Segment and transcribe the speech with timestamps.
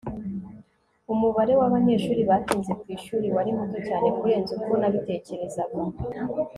[1.13, 5.79] Umubare wabanyeshuri batinze kwishuri wari muto cyane kurenza uko nabitekerezaga